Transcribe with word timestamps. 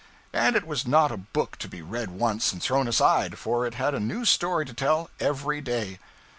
And 0.33 0.55
it 0.55 0.65
was 0.65 0.87
not 0.87 1.11
a 1.11 1.15
book 1.17 1.57
to 1.57 1.67
be 1.67 1.83
read 1.83 2.09
once 2.09 2.51
and 2.51 2.59
thrown 2.59 2.87
aside, 2.87 3.37
for 3.37 3.67
it 3.67 3.75
had 3.75 3.93
a 3.93 3.99
new 3.99 4.25
story 4.25 4.65
to 4.65 4.73
tell 4.73 5.11
every 5.19 5.61
day. 5.61 5.99